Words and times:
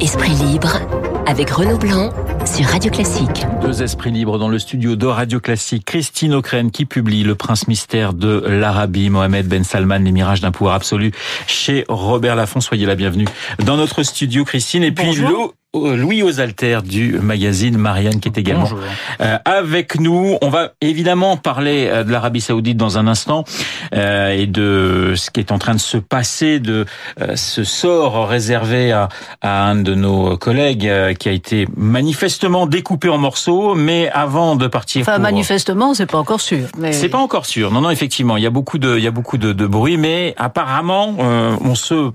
Esprit 0.00 0.32
libre 0.32 0.80
avec 1.26 1.50
Renaud 1.50 1.76
Blanc 1.76 2.10
sur 2.46 2.64
Radio 2.64 2.90
Classique. 2.90 3.44
Deux 3.60 3.82
esprits 3.82 4.10
libres 4.10 4.38
dans 4.38 4.48
le 4.48 4.58
studio 4.58 4.96
de 4.96 5.04
Radio 5.04 5.40
Classique. 5.40 5.84
Christine 5.84 6.32
O'Krent 6.32 6.70
qui 6.70 6.86
publie 6.86 7.22
Le 7.22 7.34
Prince 7.34 7.68
Mystère 7.68 8.14
de 8.14 8.42
l'Arabie, 8.46 9.10
Mohamed 9.10 9.46
Ben 9.46 9.62
Salman, 9.62 9.98
Les 9.98 10.12
Mirages 10.12 10.40
d'un 10.40 10.52
pouvoir 10.52 10.76
absolu 10.76 11.12
chez 11.46 11.84
Robert 11.88 12.36
Laffont. 12.36 12.60
Soyez 12.60 12.86
la 12.86 12.94
bienvenue 12.94 13.26
dans 13.66 13.76
notre 13.76 14.02
studio, 14.04 14.46
Christine. 14.46 14.84
Et 14.84 14.92
puis 14.92 15.04
Louis 15.72 16.24
Osalter 16.24 16.80
du 16.82 17.20
magazine 17.20 17.76
Marianne 17.78 18.18
qui 18.18 18.28
est 18.28 18.38
également 18.38 18.68
euh, 19.20 19.38
avec 19.44 20.00
nous. 20.00 20.36
On 20.42 20.48
va 20.48 20.72
évidemment 20.80 21.36
parler 21.36 21.86
euh, 21.88 22.02
de 22.02 22.10
l'Arabie 22.10 22.40
Saoudite 22.40 22.76
dans 22.76 22.98
un 22.98 23.06
instant 23.06 23.44
euh, 23.94 24.30
et 24.30 24.48
de 24.48 25.14
ce 25.14 25.30
qui 25.30 25.38
est 25.38 25.52
en 25.52 25.58
train 25.58 25.74
de 25.74 25.80
se 25.80 25.96
passer, 25.96 26.58
de 26.58 26.86
ce 27.36 27.62
sort 27.62 28.26
réservé 28.28 28.90
à, 28.90 29.08
à, 29.42 29.66
un 29.66 29.76
de 29.76 29.94
nos 29.94 30.36
collègues 30.36 30.90
qui 31.18 31.28
a 31.28 31.32
été 31.32 31.68
manifestement 31.76 32.66
découpé 32.66 33.08
en 33.08 33.18
morceaux. 33.18 33.76
Mais 33.76 34.10
avant 34.10 34.56
de 34.56 34.66
partir, 34.66 35.02
enfin 35.02 35.18
manifestement, 35.18 35.94
c'est 35.94 36.06
pas 36.06 36.18
encore 36.18 36.40
sûr. 36.40 36.66
Mais... 36.78 36.92
C'est 36.92 37.08
pas 37.08 37.18
encore 37.18 37.46
sûr. 37.46 37.70
Non, 37.70 37.80
non, 37.80 37.90
effectivement, 37.90 38.36
il 38.36 38.42
y 38.42 38.46
a 38.46 38.50
beaucoup 38.50 38.78
de, 38.78 38.96
il 38.96 39.04
y 39.04 39.06
a 39.06 39.12
beaucoup 39.12 39.38
de, 39.38 39.52
de 39.52 39.66
bruit, 39.66 39.98
mais 39.98 40.34
apparemment, 40.36 41.14
on 41.18 41.74
se 41.76 42.10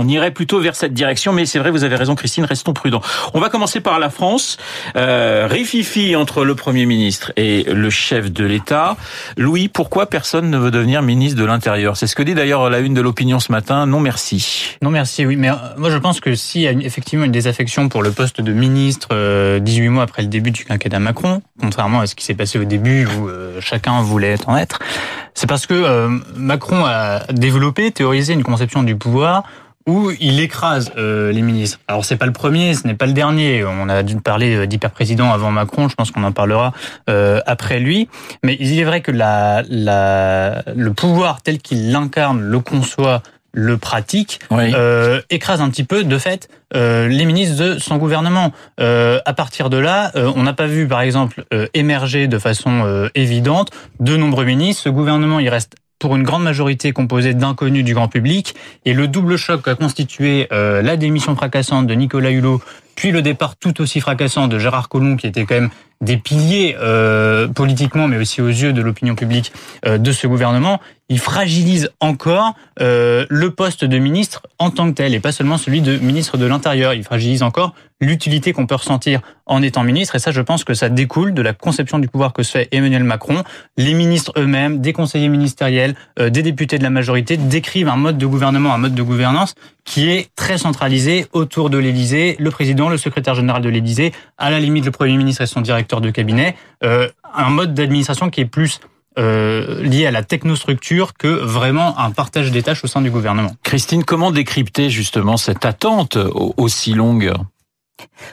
on 0.00 0.08
irait 0.08 0.30
plutôt 0.30 0.60
vers 0.60 0.74
cette 0.74 0.94
direction, 0.94 1.32
mais 1.32 1.44
c'est 1.44 1.58
vrai, 1.58 1.70
vous 1.70 1.84
avez 1.84 1.96
raison, 1.96 2.14
Christine, 2.14 2.44
restons 2.44 2.72
prudents. 2.72 3.02
On 3.34 3.40
va 3.40 3.50
commencer 3.50 3.80
par 3.80 3.98
la 3.98 4.08
France. 4.08 4.56
Euh, 4.96 5.46
rififi 5.48 6.16
entre 6.16 6.44
le 6.44 6.54
Premier 6.54 6.86
ministre 6.86 7.32
et 7.36 7.64
le 7.64 7.90
chef 7.90 8.32
de 8.32 8.44
l'État. 8.44 8.96
Louis, 9.36 9.68
pourquoi 9.68 10.06
personne 10.06 10.48
ne 10.50 10.56
veut 10.56 10.70
devenir 10.70 11.02
ministre 11.02 11.38
de 11.38 11.44
l'Intérieur? 11.44 11.98
C'est 11.98 12.06
ce 12.06 12.14
que 12.14 12.22
dit 12.22 12.34
d'ailleurs 12.34 12.70
la 12.70 12.78
une 12.78 12.94
de 12.94 13.00
l'opinion 13.02 13.40
ce 13.40 13.52
matin. 13.52 13.86
Non 13.86 14.00
merci. 14.00 14.76
Non 14.80 14.90
merci, 14.90 15.26
oui. 15.26 15.36
Mais 15.36 15.50
euh, 15.50 15.54
moi 15.76 15.90
je 15.90 15.98
pense 15.98 16.20
que 16.20 16.34
s'il 16.34 16.62
y 16.62 16.68
a 16.68 16.72
effectivement 16.72 17.24
une 17.24 17.32
désaffection 17.32 17.88
pour 17.88 18.02
le 18.02 18.10
poste 18.10 18.40
de 18.40 18.52
ministre 18.52 19.08
euh, 19.12 19.58
18 19.58 19.88
mois 19.88 20.02
après 20.04 20.22
le 20.22 20.28
début 20.28 20.50
du 20.50 20.64
quinquennat 20.64 20.98
Macron, 20.98 21.42
contrairement 21.60 22.00
à 22.00 22.06
ce 22.06 22.14
qui 22.14 22.24
s'est 22.24 22.34
passé 22.34 22.58
au 22.58 22.64
début 22.64 23.06
où 23.06 23.28
euh, 23.28 23.60
chacun 23.60 24.00
voulait 24.02 24.36
en 24.46 24.56
être, 24.56 24.78
c'est 25.34 25.46
parce 25.46 25.66
que 25.66 25.74
euh, 25.74 26.08
Macron 26.36 26.84
a 26.84 27.20
développé, 27.32 27.90
théorisé 27.90 28.32
une 28.32 28.42
conception 28.42 28.82
du 28.82 28.96
pouvoir 28.96 29.44
où 29.90 30.12
il 30.20 30.40
écrase 30.40 30.92
euh, 30.96 31.32
les 31.32 31.42
ministres. 31.42 31.80
Alors 31.88 32.04
c'est 32.04 32.16
pas 32.16 32.26
le 32.26 32.32
premier, 32.32 32.74
ce 32.74 32.86
n'est 32.86 32.94
pas 32.94 33.06
le 33.06 33.12
dernier. 33.12 33.64
On 33.64 33.88
a 33.88 34.02
dû 34.02 34.16
parler 34.16 34.54
euh, 34.54 34.66
d'hyper-président 34.66 35.32
avant 35.32 35.50
Macron, 35.50 35.88
je 35.88 35.96
pense 35.96 36.10
qu'on 36.12 36.22
en 36.22 36.32
parlera 36.32 36.72
euh, 37.08 37.40
après 37.46 37.80
lui. 37.80 38.08
Mais 38.44 38.56
il 38.60 38.78
est 38.78 38.84
vrai 38.84 39.00
que 39.00 39.10
la, 39.10 39.62
la, 39.68 40.62
le 40.74 40.92
pouvoir 40.92 41.42
tel 41.42 41.58
qu'il 41.58 41.90
l'incarne, 41.90 42.40
le 42.40 42.60
conçoit, 42.60 43.22
le 43.52 43.78
pratique, 43.78 44.38
euh, 44.52 45.20
écrase 45.28 45.60
un 45.60 45.70
petit 45.70 45.82
peu 45.82 46.04
de 46.04 46.18
fait 46.18 46.48
euh, 46.76 47.08
les 47.08 47.24
ministres 47.24 47.56
de 47.56 47.78
son 47.78 47.96
gouvernement. 47.96 48.52
Euh, 48.78 49.18
à 49.26 49.32
partir 49.32 49.70
de 49.70 49.76
là, 49.76 50.12
on 50.14 50.44
n'a 50.44 50.52
pas 50.52 50.66
vu 50.66 50.86
par 50.86 51.00
exemple 51.00 51.44
émerger 51.74 52.28
de 52.28 52.38
façon 52.38 53.08
évidente 53.16 53.70
de 53.98 54.16
nombreux 54.16 54.44
ministres. 54.44 54.82
Ce 54.84 54.88
gouvernement, 54.88 55.40
il 55.40 55.48
reste 55.48 55.74
pour 56.00 56.16
une 56.16 56.24
grande 56.24 56.42
majorité 56.42 56.92
composée 56.92 57.34
d'inconnus 57.34 57.84
du 57.84 57.94
grand 57.94 58.08
public. 58.08 58.56
Et 58.84 58.94
le 58.94 59.06
double 59.06 59.36
choc 59.36 59.62
qu'a 59.62 59.76
constitué 59.76 60.48
euh, 60.50 60.82
la 60.82 60.96
démission 60.96 61.36
fracassante 61.36 61.86
de 61.86 61.94
Nicolas 61.94 62.30
Hulot, 62.30 62.60
puis 63.00 63.12
le 63.12 63.22
départ 63.22 63.56
tout 63.56 63.80
aussi 63.80 63.98
fracassant 63.98 64.46
de 64.46 64.58
Gérard 64.58 64.90
Collomb, 64.90 65.16
qui 65.16 65.26
était 65.26 65.46
quand 65.46 65.54
même 65.54 65.70
des 66.02 66.18
piliers 66.18 66.76
euh, 66.78 67.48
politiquement, 67.48 68.08
mais 68.08 68.18
aussi 68.18 68.42
aux 68.42 68.48
yeux 68.48 68.74
de 68.74 68.82
l'opinion 68.82 69.14
publique 69.14 69.54
euh, 69.86 69.96
de 69.96 70.12
ce 70.12 70.26
gouvernement, 70.26 70.80
il 71.08 71.18
fragilise 71.18 71.90
encore 72.00 72.52
euh, 72.82 73.24
le 73.30 73.52
poste 73.52 73.86
de 73.86 73.98
ministre 73.98 74.42
en 74.58 74.68
tant 74.68 74.90
que 74.90 74.96
tel, 74.96 75.14
et 75.14 75.20
pas 75.20 75.32
seulement 75.32 75.56
celui 75.56 75.80
de 75.80 75.96
ministre 75.96 76.36
de 76.36 76.44
l'Intérieur. 76.44 76.92
Il 76.92 77.02
fragilise 77.02 77.42
encore 77.42 77.74
l'utilité 78.02 78.52
qu'on 78.52 78.66
peut 78.66 78.74
ressentir 78.74 79.22
en 79.46 79.62
étant 79.62 79.82
ministre, 79.82 80.16
et 80.16 80.18
ça, 80.18 80.30
je 80.30 80.42
pense 80.42 80.62
que 80.62 80.74
ça 80.74 80.90
découle 80.90 81.32
de 81.32 81.40
la 81.40 81.54
conception 81.54 81.98
du 81.98 82.08
pouvoir 82.08 82.34
que 82.34 82.42
se 82.42 82.50
fait 82.50 82.68
Emmanuel 82.70 83.04
Macron. 83.04 83.44
Les 83.78 83.94
ministres 83.94 84.32
eux-mêmes, 84.36 84.82
des 84.82 84.92
conseillers 84.92 85.28
ministériels, 85.28 85.94
des 86.18 86.42
députés 86.42 86.78
de 86.78 86.82
la 86.82 86.90
majorité 86.90 87.38
décrivent 87.38 87.88
un 87.88 87.96
mode 87.96 88.18
de 88.18 88.26
gouvernement, 88.26 88.74
un 88.74 88.78
mode 88.78 88.94
de 88.94 89.02
gouvernance 89.02 89.54
qui 89.90 90.08
est 90.08 90.30
très 90.36 90.56
centralisé 90.56 91.26
autour 91.32 91.68
de 91.68 91.76
l'Élysée, 91.76 92.36
le 92.38 92.52
président, 92.52 92.88
le 92.88 92.96
secrétaire 92.96 93.34
général 93.34 93.60
de 93.60 93.68
l'Élysée, 93.68 94.12
à 94.38 94.48
la 94.48 94.60
limite 94.60 94.84
le 94.84 94.92
Premier 94.92 95.16
ministre 95.16 95.42
et 95.42 95.46
son 95.46 95.62
directeur 95.62 96.00
de 96.00 96.10
cabinet, 96.10 96.54
euh, 96.84 97.08
un 97.34 97.50
mode 97.50 97.74
d'administration 97.74 98.30
qui 98.30 98.40
est 98.40 98.44
plus 98.44 98.78
euh, 99.18 99.82
lié 99.82 100.06
à 100.06 100.12
la 100.12 100.22
technostructure 100.22 101.14
que 101.14 101.26
vraiment 101.26 101.98
un 101.98 102.12
partage 102.12 102.52
des 102.52 102.62
tâches 102.62 102.84
au 102.84 102.86
sein 102.86 103.02
du 103.02 103.10
gouvernement. 103.10 103.50
Christine, 103.64 104.04
comment 104.04 104.30
décrypter 104.30 104.90
justement 104.90 105.36
cette 105.36 105.64
attente 105.64 106.16
aussi 106.56 106.94
longue? 106.94 107.32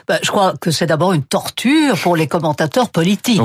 Bah, 0.06 0.18
je 0.22 0.30
crois 0.30 0.54
que 0.60 0.70
c'est 0.70 0.86
d'abord 0.86 1.12
une 1.12 1.22
torture 1.22 1.98
pour 1.98 2.16
les 2.16 2.26
commentateurs 2.26 2.90
politiques 2.90 3.40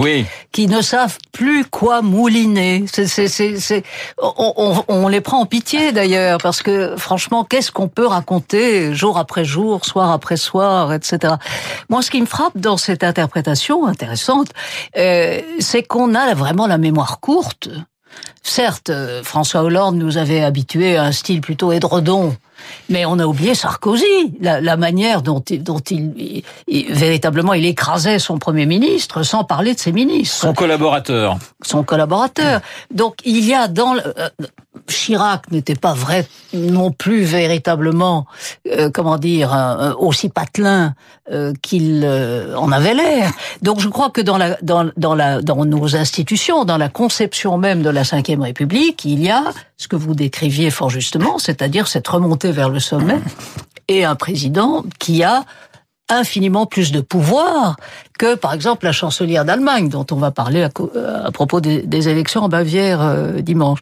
qui 0.51 0.67
ne 0.67 0.81
savent 0.81 1.17
plus 1.31 1.65
quoi 1.65 2.01
mouliner. 2.01 2.85
C'est, 2.91 3.07
c'est, 3.07 3.27
c'est, 3.27 3.83
on, 4.17 4.53
on, 4.57 4.83
on, 4.87 5.07
les 5.07 5.21
prend 5.21 5.39
en 5.39 5.45
pitié 5.45 5.91
d'ailleurs 5.91 6.39
parce 6.39 6.61
que 6.61 6.95
franchement, 6.97 7.43
qu'est-ce 7.43 7.71
qu'on 7.71 7.87
peut 7.87 8.07
raconter 8.07 8.93
jour 8.93 9.17
après 9.17 9.45
jour, 9.45 9.85
soir 9.85 10.11
après 10.11 10.37
soir, 10.37 10.93
etc. 10.93 11.35
Moi, 11.89 12.01
ce 12.01 12.11
qui 12.11 12.21
me 12.21 12.25
frappe 12.25 12.57
dans 12.57 12.77
cette 12.77 13.03
interprétation 13.03 13.85
intéressante, 13.85 14.49
euh, 14.97 15.41
c'est 15.59 15.83
qu'on 15.83 16.15
a 16.15 16.33
vraiment 16.33 16.67
la 16.67 16.77
mémoire 16.77 17.19
courte. 17.19 17.69
Certes, 18.43 18.89
euh, 18.89 19.23
François 19.23 19.63
Hollande 19.63 19.95
nous 19.95 20.17
avait 20.17 20.43
habitués 20.43 20.97
à 20.97 21.05
un 21.05 21.11
style 21.11 21.41
plutôt 21.41 21.71
édredon 21.71 22.35
mais 22.89 23.05
on 23.05 23.19
a 23.19 23.25
oublié 23.25 23.55
Sarkozy, 23.55 24.05
la, 24.39 24.61
la 24.61 24.77
manière 24.77 25.21
dont, 25.21 25.41
il, 25.41 25.63
dont 25.63 25.79
il, 25.79 26.43
véritablement 26.67 27.53
il 27.53 27.65
écrasait 27.65 28.19
son 28.19 28.37
premier 28.37 28.65
ministre, 28.65 29.23
sans 29.23 29.43
parler 29.43 29.73
de 29.73 29.79
ses 29.79 29.91
ministres. 29.91 30.37
Son 30.37 30.53
collaborateur. 30.53 31.37
Son 31.61 31.83
collaborateur. 31.83 32.61
Donc 32.91 33.15
il 33.25 33.45
y 33.45 33.53
a 33.53 33.67
dans 33.67 33.95
euh, 33.95 34.29
Chirac 34.87 35.51
n'était 35.51 35.75
pas 35.75 35.93
vrai 35.93 36.25
non 36.53 36.91
plus 36.91 37.23
véritablement, 37.23 38.25
euh, 38.67 38.89
comment 38.93 39.17
dire, 39.17 39.53
euh, 39.53 39.93
aussi 39.97 40.29
patelin 40.29 40.93
euh, 41.31 41.53
qu'il 41.61 42.05
en 42.55 42.71
avait 42.71 42.93
l'air. 42.93 43.31
Donc 43.61 43.79
je 43.79 43.87
crois 43.87 44.09
que 44.09 44.21
dans 44.21 44.37
la 44.37 44.57
dans 44.61 44.89
dans 44.97 45.15
la 45.15 45.41
dans 45.41 45.65
nos 45.65 45.95
institutions, 45.95 46.65
dans 46.65 46.77
la 46.77 46.89
conception 46.89 47.57
même 47.57 47.81
de 47.81 47.89
la 47.89 48.03
Ve 48.03 48.32
République, 48.41 49.05
il 49.05 49.23
y 49.23 49.29
a 49.29 49.43
ce 49.77 49.87
que 49.87 49.95
vous 49.95 50.15
décriviez 50.15 50.71
fort 50.71 50.89
justement, 50.89 51.37
c'est-à-dire 51.37 51.87
cette 51.87 52.07
remontée 52.07 52.51
vers 52.51 52.69
le 52.69 52.79
sommet 52.79 53.19
et 53.87 54.05
un 54.05 54.15
président 54.15 54.83
qui 54.99 55.23
a 55.23 55.43
infiniment 56.09 56.65
plus 56.65 56.91
de 56.91 57.01
pouvoir 57.01 57.77
que, 58.19 58.35
par 58.35 58.53
exemple, 58.53 58.85
la 58.85 58.91
chancelière 58.91 59.45
d'Allemagne, 59.45 59.89
dont 59.89 60.05
on 60.11 60.15
va 60.15 60.31
parler 60.31 60.63
à, 60.63 61.31
propos 61.31 61.61
des, 61.61 62.09
élections 62.09 62.41
en 62.43 62.49
Bavière 62.49 63.15
dimanche 63.41 63.79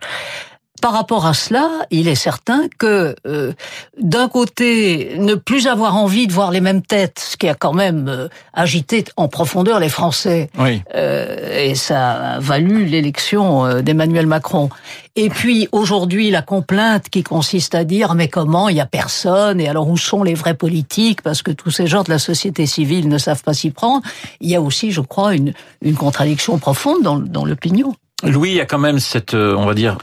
par 0.82 0.94
rapport 0.94 1.26
à 1.28 1.34
cela, 1.34 1.70
il 1.92 2.08
est 2.08 2.16
certain 2.16 2.64
que 2.80 3.16
euh, 3.28 3.54
d'un 4.00 4.28
côté, 4.28 5.16
ne 5.18 5.36
plus 5.36 5.68
avoir 5.68 5.96
envie 5.96 6.26
de 6.26 6.34
voir 6.34 6.52
les 6.52 6.60
mêmes 6.60 6.82
têtes, 6.82 7.20
ce 7.20 7.38
qui 7.38 7.48
a 7.48 7.54
quand 7.54 7.74
même 7.74 8.08
euh, 8.10 8.28
agité 8.54 9.06
en 9.16 9.28
profondeur 9.28 9.80
les 9.80 9.90
Français, 9.90 10.50
oui. 10.58 10.82
euh, 10.96 11.68
et 11.70 11.76
ça 11.76 12.34
a 12.34 12.40
valu 12.40 12.86
l'élection 12.86 13.66
euh, 13.66 13.82
d'Emmanuel 13.82 14.26
Macron. 14.26 14.70
Et 15.16 15.30
puis 15.30 15.68
aujourd'hui, 15.72 16.32
la 16.32 16.42
complainte 16.42 17.10
qui 17.10 17.22
consiste 17.22 17.76
à 17.76 17.84
dire 17.84 18.16
mais 18.16 18.28
comment 18.28 18.68
il 18.70 18.78
y 18.78 18.82
a 18.82 18.86
personne 18.86 19.62
et 19.62 19.68
alors 19.68 19.88
où 19.88 19.98
sont 19.98 20.24
les 20.24 20.34
vrais 20.34 20.56
politiques 20.56 21.22
parce 21.22 21.44
que 21.44 21.52
tous 21.52 21.70
ces 21.70 21.86
gens 21.86 22.04
de 22.04 22.10
la 22.10 22.20
société 22.20 22.66
civile 22.66 23.08
ne 23.08 23.18
savent 23.18 23.44
pas 23.44 23.54
s'y 23.54 23.70
prendre. 23.70 24.02
Il 24.40 24.50
y 24.50 24.56
a 24.56 24.62
aussi, 24.62 24.92
je 24.92 25.02
crois, 25.02 25.36
une, 25.36 25.54
une 25.82 25.96
contradiction 25.96 26.58
profonde 26.58 27.04
dans, 27.04 27.20
dans 27.20 27.46
l'opinion. 27.46 27.94
Louis, 28.24 28.52
il 28.52 28.56
y 28.56 28.62
a 28.62 28.66
quand 28.66 28.80
même 28.80 29.00
cette, 29.00 29.34
on 29.34 29.66
va 29.66 29.74
dire, 29.74 29.98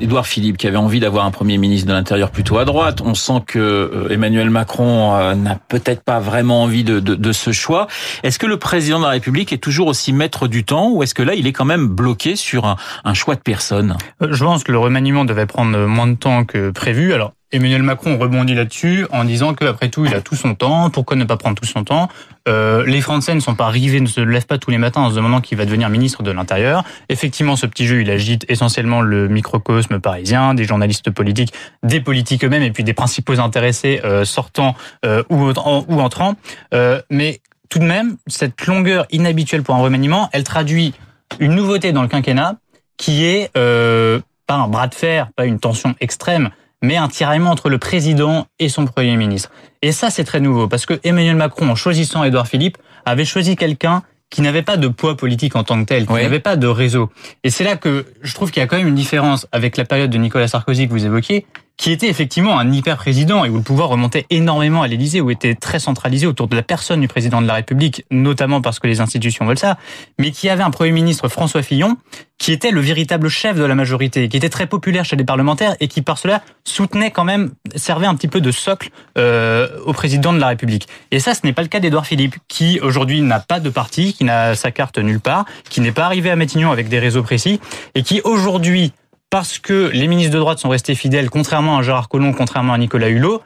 Édouard 0.00 0.26
Philippe 0.26 0.56
qui 0.56 0.66
avait 0.66 0.76
envie 0.76 1.00
d'avoir 1.00 1.24
un 1.24 1.30
premier 1.30 1.58
ministre 1.58 1.88
de 1.88 1.92
l'Intérieur 1.92 2.30
plutôt 2.30 2.58
à 2.58 2.64
droite. 2.64 3.00
On 3.04 3.14
sent 3.14 3.42
que 3.46 3.58
euh, 3.58 4.08
Emmanuel 4.10 4.50
Macron 4.50 5.14
euh, 5.16 5.34
n'a 5.34 5.58
peut-être 5.68 6.02
pas 6.02 6.20
vraiment 6.20 6.62
envie 6.62 6.84
de, 6.84 7.00
de, 7.00 7.14
de 7.14 7.32
ce 7.32 7.52
choix. 7.52 7.86
Est-ce 8.22 8.38
que 8.38 8.46
le 8.46 8.58
président 8.58 8.98
de 8.98 9.04
la 9.04 9.10
République 9.10 9.52
est 9.52 9.58
toujours 9.58 9.88
aussi 9.88 10.12
maître 10.12 10.48
du 10.48 10.64
temps 10.64 10.90
ou 10.90 11.02
est-ce 11.02 11.14
que 11.14 11.22
là 11.22 11.34
il 11.34 11.46
est 11.46 11.52
quand 11.52 11.64
même 11.64 11.86
bloqué 11.88 12.36
sur 12.36 12.64
un, 12.64 12.76
un 13.04 13.14
choix 13.14 13.34
de 13.34 13.40
personne? 13.40 13.96
Euh, 14.22 14.28
Je 14.30 14.44
pense 14.44 14.64
que 14.64 14.72
le 14.72 14.78
remaniement 14.78 15.24
devait 15.24 15.46
prendre 15.46 15.76
moins 15.86 16.06
de 16.06 16.16
temps 16.16 16.44
que 16.44 16.70
prévu. 16.70 17.12
Alors 17.12 17.32
Emmanuel 17.52 17.82
Macron 17.82 18.18
rebondit 18.18 18.54
là-dessus 18.54 19.06
en 19.12 19.24
disant 19.24 19.54
qu'après 19.54 19.88
tout, 19.88 20.04
il 20.04 20.12
a 20.14 20.20
tout 20.20 20.34
son 20.34 20.56
temps. 20.56 20.90
Pourquoi 20.90 21.16
ne 21.16 21.24
pas 21.24 21.36
prendre 21.36 21.54
tout 21.54 21.64
son 21.66 21.84
temps? 21.84 22.08
Euh, 22.48 22.84
Les 22.86 23.00
Français 23.00 23.34
ne 23.34 23.40
sont 23.40 23.54
pas 23.54 23.66
arrivés, 23.66 24.00
ne 24.00 24.06
se 24.06 24.20
lèvent 24.20 24.46
pas 24.46 24.58
tous 24.58 24.72
les 24.72 24.78
matins 24.78 25.02
en 25.02 25.10
se 25.10 25.14
demandant 25.14 25.40
qui 25.40 25.54
va 25.54 25.64
devenir 25.64 25.88
ministre 25.88 26.24
de 26.24 26.32
l'Intérieur. 26.32 26.84
Effectivement, 27.08 27.54
ce 27.54 27.66
petit 27.66 27.86
jeu, 27.86 28.00
il 28.00 28.10
agite 28.10 28.44
essentiellement 28.48 29.00
le 29.00 29.28
microcosme 29.28 30.00
parisien, 30.00 30.54
des 30.54 30.64
journalistes 30.64 31.10
politiques, 31.10 31.52
des 31.84 32.00
politiques 32.00 32.44
eux-mêmes, 32.44 32.64
et 32.64 32.72
puis 32.72 32.82
des 32.82 32.94
principaux 32.94 33.38
intéressés 33.38 34.00
euh, 34.04 34.24
sortants 34.24 34.74
euh, 35.04 35.22
ou, 35.30 35.52
ou 35.88 36.00
entrants. 36.00 36.34
Euh, 36.74 37.00
mais 37.10 37.40
tout 37.68 37.78
de 37.78 37.84
même, 37.84 38.16
cette 38.26 38.66
longueur 38.66 39.06
inhabituelle 39.10 39.62
pour 39.62 39.76
un 39.76 39.80
remaniement, 39.80 40.28
elle 40.32 40.44
traduit 40.44 40.94
une 41.38 41.54
nouveauté 41.54 41.92
dans 41.92 42.02
le 42.02 42.08
quinquennat 42.08 42.56
qui 42.96 43.24
est 43.24 43.52
pas 43.52 44.54
un 44.54 44.68
bras 44.68 44.86
de 44.86 44.94
fer, 44.94 45.28
pas 45.36 45.44
une 45.44 45.58
tension 45.58 45.94
extrême, 46.00 46.50
mais 46.86 46.96
un 46.96 47.08
tiraillement 47.08 47.50
entre 47.50 47.68
le 47.68 47.78
président 47.78 48.46
et 48.58 48.68
son 48.68 48.84
premier 48.84 49.16
ministre. 49.16 49.50
Et 49.82 49.92
ça, 49.92 50.08
c'est 50.08 50.24
très 50.24 50.40
nouveau, 50.40 50.68
parce 50.68 50.86
que 50.86 50.94
Emmanuel 51.02 51.36
Macron, 51.36 51.68
en 51.68 51.74
choisissant 51.74 52.22
Édouard 52.22 52.46
Philippe, 52.46 52.78
avait 53.04 53.24
choisi 53.24 53.56
quelqu'un 53.56 54.02
qui 54.30 54.40
n'avait 54.40 54.62
pas 54.62 54.76
de 54.76 54.88
poids 54.88 55.16
politique 55.16 55.56
en 55.56 55.64
tant 55.64 55.80
que 55.80 55.86
tel, 55.86 56.06
qui 56.06 56.12
n'avait 56.12 56.40
pas 56.40 56.56
de 56.56 56.66
réseau. 56.66 57.10
Et 57.44 57.50
c'est 57.50 57.64
là 57.64 57.76
que 57.76 58.06
je 58.22 58.34
trouve 58.34 58.50
qu'il 58.50 58.60
y 58.60 58.64
a 58.64 58.66
quand 58.66 58.76
même 58.76 58.88
une 58.88 58.94
différence 58.94 59.46
avec 59.52 59.76
la 59.76 59.84
période 59.84 60.10
de 60.10 60.18
Nicolas 60.18 60.48
Sarkozy 60.48 60.86
que 60.86 60.92
vous 60.92 61.04
évoquiez, 61.04 61.46
qui 61.76 61.92
était 61.92 62.08
effectivement 62.08 62.58
un 62.58 62.72
hyper-président 62.72 63.44
et 63.44 63.50
où 63.50 63.56
le 63.56 63.62
pouvoir 63.62 63.88
remontait 63.88 64.26
énormément 64.30 64.82
à 64.82 64.88
l'Élysée, 64.88 65.20
où 65.20 65.30
était 65.30 65.54
très 65.54 65.78
centralisé 65.78 66.26
autour 66.26 66.48
de 66.48 66.56
la 66.56 66.62
personne 66.62 67.00
du 67.00 67.08
président 67.08 67.42
de 67.42 67.46
la 67.46 67.54
République, 67.54 68.04
notamment 68.10 68.62
parce 68.62 68.78
que 68.78 68.86
les 68.86 69.00
institutions 69.00 69.44
veulent 69.44 69.58
ça, 69.58 69.76
mais 70.18 70.30
qui 70.30 70.48
avait 70.48 70.62
un 70.62 70.70
Premier 70.70 70.92
ministre, 70.92 71.28
François 71.28 71.62
Fillon, 71.62 71.96
qui 72.38 72.52
était 72.52 72.70
le 72.70 72.80
véritable 72.80 73.28
chef 73.28 73.56
de 73.56 73.64
la 73.64 73.74
majorité, 73.74 74.28
qui 74.28 74.36
était 74.36 74.48
très 74.48 74.66
populaire 74.66 75.04
chez 75.04 75.16
les 75.16 75.24
parlementaires 75.24 75.76
et 75.80 75.88
qui 75.88 76.02
par 76.02 76.18
cela 76.18 76.42
soutenait 76.64 77.10
quand 77.10 77.24
même, 77.24 77.52
servait 77.74 78.06
un 78.06 78.14
petit 78.14 78.28
peu 78.28 78.40
de 78.40 78.50
socle 78.50 78.90
euh, 79.18 79.68
au 79.84 79.92
président 79.92 80.32
de 80.32 80.38
la 80.38 80.48
République. 80.48 80.88
Et 81.10 81.20
ça, 81.20 81.34
ce 81.34 81.40
n'est 81.44 81.52
pas 81.52 81.62
le 81.62 81.68
cas 81.68 81.80
d'Édouard 81.80 82.06
Philippe, 82.06 82.36
qui 82.48 82.80
aujourd'hui 82.80 83.20
n'a 83.20 83.40
pas 83.40 83.60
de 83.60 83.68
parti, 83.70 84.14
qui 84.14 84.24
n'a 84.24 84.54
sa 84.54 84.70
carte 84.70 84.98
nulle 84.98 85.20
part, 85.20 85.44
qui 85.68 85.80
n'est 85.80 85.92
pas 85.92 86.04
arrivé 86.06 86.30
à 86.30 86.36
Matignon 86.36 86.72
avec 86.72 86.88
des 86.88 86.98
réseaux 86.98 87.22
précis, 87.22 87.60
et 87.94 88.02
qui 88.02 88.20
aujourd'hui 88.24 88.92
parce 89.30 89.58
que 89.58 89.90
les 89.92 90.08
ministres 90.08 90.32
de 90.32 90.38
droite 90.38 90.58
sont 90.58 90.68
restés 90.68 90.94
fidèles, 90.94 91.30
contrairement 91.30 91.78
à 91.78 91.82
Gérard 91.82 92.08
Collomb, 92.08 92.32
contrairement 92.32 92.72
à 92.72 92.78
Nicolas 92.78 93.08
Hulot, 93.08 93.42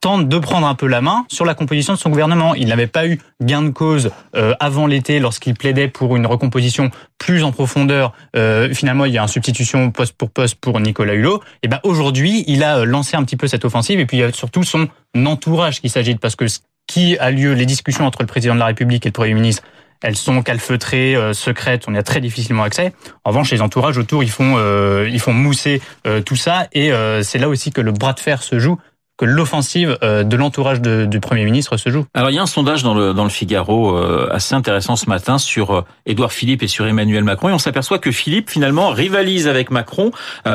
tente 0.00 0.28
de 0.28 0.38
prendre 0.38 0.66
un 0.66 0.74
peu 0.74 0.86
la 0.86 1.00
main 1.00 1.26
sur 1.28 1.44
la 1.44 1.54
composition 1.54 1.92
de 1.92 1.98
son 1.98 2.10
gouvernement. 2.10 2.54
Il 2.54 2.68
n'avait 2.68 2.86
pas 2.86 3.06
eu 3.06 3.20
gain 3.42 3.62
de 3.62 3.70
cause 3.70 4.10
euh, 4.34 4.54
avant 4.60 4.86
l'été 4.86 5.18
lorsqu'il 5.20 5.54
plaidait 5.54 5.88
pour 5.88 6.16
une 6.16 6.26
recomposition 6.26 6.90
plus 7.18 7.42
en 7.44 7.52
profondeur. 7.52 8.12
Euh, 8.36 8.72
finalement, 8.72 9.04
il 9.04 9.12
y 9.12 9.18
a 9.18 9.22
une 9.22 9.28
substitution 9.28 9.90
poste 9.90 10.14
pour 10.16 10.30
poste 10.30 10.56
pour 10.56 10.78
Nicolas 10.80 11.14
Hulot. 11.14 11.42
Et 11.62 11.68
ben 11.68 11.80
aujourd'hui, 11.82 12.44
il 12.46 12.62
a 12.64 12.84
lancé 12.84 13.16
un 13.16 13.24
petit 13.24 13.36
peu 13.36 13.46
cette 13.46 13.64
offensive 13.64 14.00
et 14.00 14.06
puis 14.06 14.18
il 14.18 14.20
y 14.20 14.24
a 14.24 14.32
surtout 14.32 14.62
son 14.62 14.88
entourage 15.14 15.80
qui 15.80 15.88
s'agite 15.88 16.20
parce 16.20 16.36
que 16.36 16.48
ce 16.48 16.60
qui 16.86 17.16
a 17.18 17.30
lieu, 17.30 17.52
les 17.52 17.66
discussions 17.66 18.06
entre 18.06 18.22
le 18.22 18.26
président 18.26 18.54
de 18.54 18.60
la 18.60 18.66
République 18.66 19.06
et 19.06 19.08
le 19.08 19.12
Premier 19.12 19.34
ministre, 19.34 19.62
elles 20.04 20.16
sont 20.16 20.42
calfeutrées, 20.42 21.16
euh, 21.16 21.32
secrètes, 21.32 21.84
on 21.88 21.94
y 21.94 21.98
a 21.98 22.02
très 22.02 22.20
difficilement 22.20 22.62
accès. 22.62 22.92
En 23.24 23.30
revanche, 23.30 23.50
les 23.50 23.62
entourages 23.62 23.96
autour, 23.96 24.22
ils 24.22 24.30
font, 24.30 24.56
euh, 24.58 25.08
ils 25.10 25.18
font 25.18 25.32
mousser 25.32 25.80
euh, 26.06 26.20
tout 26.20 26.36
ça, 26.36 26.68
et 26.72 26.92
c'est 27.22 27.38
là 27.38 27.48
aussi 27.48 27.72
que 27.72 27.80
le 27.80 27.90
bras 27.90 28.12
de 28.12 28.20
fer 28.20 28.42
se 28.42 28.58
joue 28.58 28.78
que 29.16 29.24
l'offensive 29.24 29.96
euh, 30.02 30.24
de 30.24 30.36
l'entourage 30.36 30.80
du 30.80 31.20
Premier 31.20 31.44
ministre 31.44 31.76
se 31.76 31.88
joue. 31.88 32.04
Alors 32.14 32.30
il 32.30 32.34
y 32.34 32.38
a 32.38 32.42
un 32.42 32.46
sondage 32.46 32.82
dans 32.82 32.94
le, 32.94 33.14
dans 33.14 33.22
le 33.22 33.30
Figaro 33.30 33.96
euh, 33.96 34.28
assez 34.32 34.54
intéressant 34.54 34.96
ce 34.96 35.08
matin 35.08 35.38
sur 35.38 35.70
euh, 35.70 35.84
Édouard 36.04 36.32
Philippe 36.32 36.64
et 36.64 36.66
sur 36.66 36.86
Emmanuel 36.86 37.22
Macron 37.22 37.50
et 37.50 37.52
on 37.52 37.58
s'aperçoit 37.58 37.98
que 37.98 38.10
Philippe 38.10 38.50
finalement 38.50 38.90
rivalise 38.90 39.46
avec 39.46 39.70
Macron 39.70 40.10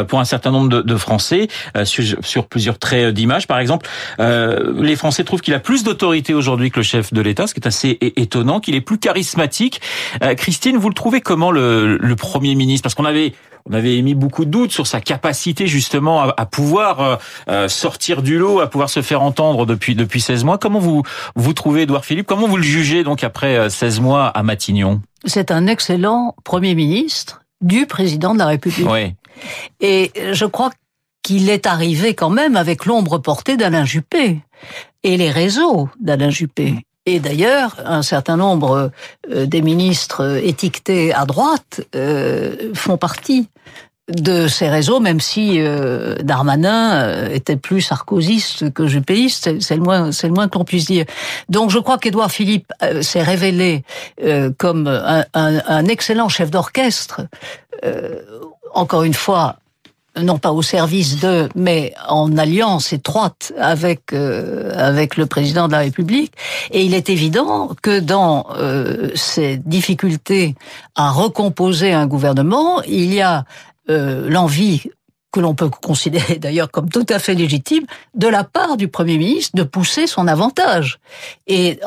pour 0.08 0.20
un 0.20 0.26
certain 0.26 0.52
nombre 0.52 0.70
de, 0.70 0.82
de 0.82 0.96
Français 0.96 1.48
sur, 1.84 2.04
sur, 2.22 2.48
plusieurs 2.48 2.78
traits 2.78 3.14
d'image. 3.14 3.48
Par 3.48 3.60
exemple, 3.60 3.88
les 4.20 4.96
Français 4.96 5.24
trouvent 5.24 5.42
qu'il 5.42 5.54
a 5.54 5.60
plus 5.60 5.84
d'autorité 5.84 6.34
aujourd'hui 6.34 6.72
que 6.72 6.78
le 6.78 6.84
chef 6.84 7.14
de 7.14 7.22
l'État, 7.22 7.48
ce 7.48 7.54
qui 7.54 7.60
est 7.60 7.68
assez 7.68 7.98
étonnant, 8.02 8.60
qu'il 8.60 8.76
est 8.76 8.82
plus 8.82 8.98
charismatique. 8.98 9.82
Christine, 10.38 10.78
vous 10.78 10.90
le 10.90 10.96
trouvez 10.96 11.22
comment 11.22 11.52
le, 11.52 11.98
le 11.98 12.16
Premier 12.16 12.56
ministre? 12.56 12.84
Parce 12.84 12.96
qu'on 12.96 13.06
avait 13.06 13.34
on 13.70 13.74
avait 13.74 13.98
émis 13.98 14.16
beaucoup 14.16 14.46
de 14.46 14.50
doutes 14.50 14.72
sur 14.72 14.88
sa 14.88 15.00
capacité 15.00 15.68
justement 15.68 16.22
à, 16.22 16.46
pouvoir 16.46 17.00
euh, 17.00 17.16
euh, 17.50 17.68
sortir 17.68 18.22
du 18.22 18.38
lot, 18.38 18.49
à 18.58 18.68
pouvoir 18.68 18.90
se 18.90 19.02
faire 19.02 19.22
entendre 19.22 19.66
depuis 19.66 19.94
depuis 19.94 20.22
16 20.22 20.44
mois. 20.44 20.58
Comment 20.58 20.80
vous 20.80 21.04
vous 21.36 21.54
trouvez 21.54 21.84
Édouard 21.84 22.06
Philippe? 22.06 22.26
Comment 22.26 22.48
vous 22.48 22.58
le 22.58 22.64
jugez 22.64 23.04
donc 23.04 23.24
après 23.24 23.70
16 23.70 24.00
euh, 24.00 24.02
mois 24.02 24.28
à 24.28 24.42
Matignon? 24.42 25.02
C'est 25.26 25.52
un 25.52 25.68
excellent 25.68 26.36
Premier 26.44 26.74
ministre 26.74 27.42
du 27.62 27.86
président 27.86 28.34
de 28.34 28.40
la 28.40 28.48
République. 28.48 28.88
Oui. 28.90 29.14
Et 29.80 30.12
je 30.34 30.46
crois 30.46 30.72
qu'il 31.22 31.50
est 31.50 31.68
arrivé 31.68 32.16
quand 32.16 32.30
même 32.30 32.56
avec 32.56 32.86
l'ombre 32.86 33.20
portée 33.20 33.58
d'Alain 33.58 33.86
Juppé 33.86 34.40
et 35.04 35.18
les 35.18 35.30
réseaux 35.30 35.90
d'Alain 36.00 36.30
Juppé. 36.32 36.76
Et 37.06 37.20
d'ailleurs, 37.20 37.76
un 37.86 38.02
certain 38.02 38.38
nombre 38.38 38.92
euh, 39.32 39.46
des 39.46 39.62
ministres 39.62 40.40
étiquetés 40.44 41.14
à 41.14 41.26
droite 41.26 41.82
euh, 41.96 42.74
font 42.76 42.98
partie 42.98 43.50
de 44.10 44.48
ces 44.48 44.70
réseaux, 44.70 45.00
même 45.00 45.20
si 45.20 45.60
euh, 45.60 46.16
Darmanin 46.24 47.30
était 47.30 47.56
plus 47.56 47.82
sarkozyste 47.82 48.74
que 48.74 48.88
juppéiste, 48.88 49.62
c'est 49.62 49.76
le 49.76 49.82
moins, 49.82 50.12
c'est 50.12 50.28
le 50.28 50.34
moins 50.34 50.48
qu'on 50.48 50.66
puisse 50.66 50.86
dire. 50.86 51.06
Donc, 51.50 51.70
je 51.70 51.80
crois 51.80 51.98
qu'Édouard 51.98 52.32
Philippe 52.32 52.72
s'est 53.02 53.24
révélé 53.24 53.84
comme 54.58 54.88
un, 54.88 55.26
un, 55.34 55.86
excellent 55.86 56.30
chef 56.30 56.50
d'orchestre. 56.52 57.22
encore 58.74 59.04
une 59.04 59.14
fois, 59.14 59.58
non 60.18 60.38
pas 60.38 60.52
au 60.52 60.62
service 60.62 61.20
de, 61.20 61.50
mais 61.56 61.94
en 62.08 62.38
alliance 62.38 62.94
étroite 62.94 63.54
avec 63.58 64.14
euh, 64.14 64.72
avec 64.76 65.18
le 65.18 65.26
président 65.26 65.68
de 65.68 65.74
la 65.74 65.80
République. 65.80 66.34
Et 66.72 66.84
il 66.84 66.94
est 66.94 67.10
évident 67.10 67.72
que 67.82 68.00
dans 68.00 68.48
euh, 68.58 69.10
ces 69.16 69.58
difficultés 69.58 70.56
à 70.96 71.12
recomposer 71.12 71.94
un 71.94 72.08
gouvernement, 72.08 72.82
il 72.84 73.14
y 73.14 73.22
a 73.22 73.40
euh, 73.40 73.44
l'envie 73.90 74.92
que 75.32 75.40
l'on 75.40 75.54
peut 75.54 75.70
considérer 75.70 76.36
d'ailleurs 76.40 76.72
comme 76.72 76.90
tout 76.90 77.06
à 77.10 77.20
fait 77.20 77.34
légitime, 77.34 77.86
de 78.16 78.28
la 78.28 78.44
part 78.44 78.78
du 78.78 78.88
Premier 78.88 79.18
ministre 79.18 79.56
de 79.56 79.64
pousser 79.64 80.08
son 80.08 80.28
avantage 80.28 81.00
et, 81.48 81.80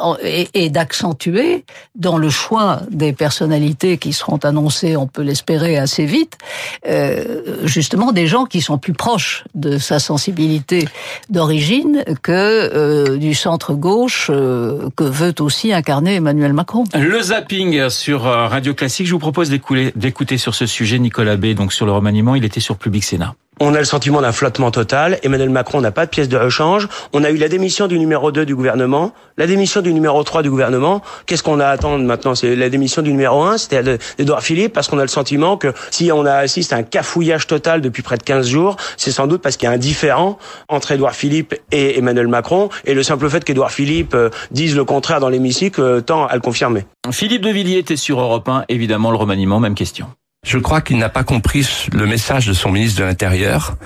et, 0.54 0.70
d'accentuer 0.70 1.64
dans 1.94 2.18
le 2.18 2.30
choix 2.30 2.80
des 2.90 3.12
personnalités 3.12 3.98
qui 3.98 4.12
seront 4.12 4.38
annoncées, 4.38 4.96
on 4.96 5.06
peut 5.06 5.22
l'espérer 5.22 5.76
assez 5.76 6.06
vite, 6.06 6.38
euh, 6.86 7.42
justement 7.64 8.12
des 8.12 8.26
gens 8.26 8.44
qui 8.44 8.60
sont 8.60 8.78
plus 8.78 8.92
proches 8.92 9.44
de 9.54 9.78
sa 9.78 9.98
sensibilité 9.98 10.88
d'origine 11.28 12.04
que 12.22 12.32
euh, 12.32 13.16
du 13.18 13.34
centre 13.34 13.74
gauche 13.74 14.28
euh, 14.30 14.88
que 14.96 15.04
veut 15.04 15.34
aussi 15.40 15.72
incarner 15.72 16.16
Emmanuel 16.16 16.52
Macron. 16.52 16.84
Le 16.94 17.20
zapping 17.20 17.88
sur 17.90 18.22
Radio 18.22 18.74
Classique, 18.74 19.06
je 19.06 19.12
vous 19.12 19.18
propose 19.18 19.50
d'écouter 19.50 20.38
sur 20.38 20.54
ce 20.54 20.66
sujet 20.66 20.98
Nicolas 20.98 21.36
B, 21.36 21.54
donc 21.54 21.72
sur 21.72 21.86
le 21.86 21.92
remaniement, 21.92 22.34
il 22.34 22.44
était 22.44 22.60
sur 22.60 22.76
Public 22.76 23.04
Sénat. 23.04 23.31
On 23.60 23.74
a 23.74 23.78
le 23.78 23.84
sentiment 23.84 24.20
d'un 24.22 24.32
flottement 24.32 24.72
total. 24.72 25.20
Emmanuel 25.22 25.50
Macron 25.50 25.80
n'a 25.80 25.92
pas 25.92 26.04
de 26.06 26.10
pièce 26.10 26.28
de 26.28 26.36
rechange. 26.36 26.88
On 27.12 27.22
a 27.22 27.30
eu 27.30 27.36
la 27.36 27.48
démission 27.48 27.86
du 27.86 27.96
numéro 27.96 28.32
2 28.32 28.44
du 28.44 28.56
gouvernement, 28.56 29.12
la 29.36 29.46
démission 29.46 29.82
du 29.82 29.92
numéro 29.92 30.24
3 30.24 30.42
du 30.42 30.50
gouvernement. 30.50 31.00
Qu'est-ce 31.26 31.44
qu'on 31.44 31.60
a 31.60 31.66
à 31.66 31.70
attendre 31.70 32.02
maintenant? 32.02 32.34
C'est 32.34 32.56
la 32.56 32.70
démission 32.70 33.02
du 33.02 33.12
numéro 33.12 33.42
1, 33.42 33.58
c'était 33.58 33.98
Edouard 34.18 34.42
Philippe, 34.42 34.72
parce 34.72 34.88
qu'on 34.88 34.98
a 34.98 35.02
le 35.02 35.08
sentiment 35.08 35.58
que 35.58 35.72
si 35.92 36.10
on 36.10 36.24
a 36.24 36.34
assisté 36.34 36.74
à 36.74 36.78
un 36.78 36.82
cafouillage 36.82 37.46
total 37.46 37.82
depuis 37.82 38.02
près 38.02 38.16
de 38.16 38.24
15 38.24 38.48
jours, 38.48 38.76
c'est 38.96 39.12
sans 39.12 39.28
doute 39.28 39.42
parce 39.42 39.56
qu'il 39.56 39.68
y 39.68 39.70
a 39.70 39.74
un 39.74 39.78
différent 39.78 40.38
entre 40.68 40.90
Edouard 40.90 41.14
Philippe 41.14 41.54
et 41.70 41.98
Emmanuel 41.98 42.26
Macron. 42.26 42.68
Et 42.84 42.94
le 42.94 43.02
simple 43.04 43.28
fait 43.28 43.44
qu'Edouard 43.44 43.70
Philippe 43.70 44.14
euh, 44.14 44.30
dise 44.50 44.74
le 44.74 44.84
contraire 44.84 45.20
dans 45.20 45.28
l'hémicycle 45.28 45.80
euh, 45.80 46.00
tend 46.00 46.26
à 46.26 46.34
le 46.34 46.40
confirmer. 46.40 46.84
Philippe 47.12 47.42
de 47.42 47.50
Villiers 47.50 47.78
était 47.78 47.96
sur 47.96 48.18
Europe 48.18 48.48
1, 48.48 48.64
évidemment 48.68 49.10
le 49.12 49.18
remaniement, 49.18 49.60
même 49.60 49.74
question. 49.74 50.06
Je 50.44 50.58
crois 50.58 50.80
qu'il 50.80 50.98
n'a 50.98 51.08
pas 51.08 51.22
compris 51.22 51.64
le 51.92 52.04
message 52.04 52.48
de 52.48 52.52
son 52.52 52.72
ministre 52.72 52.98
de 52.98 53.04
l'Intérieur, 53.04 53.76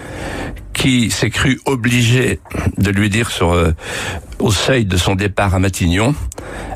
qui 0.73 1.11
s'est 1.11 1.29
cru 1.29 1.61
obligé 1.67 2.41
de 2.79 2.91
lui 2.91 3.11
dire 3.11 3.31
sur 3.31 3.53
euh, 3.53 3.73
au 4.39 4.51
seuil 4.51 4.87
de 4.87 4.97
son 4.97 5.15
départ 5.15 5.55
à 5.55 5.59
Matignon 5.59 6.15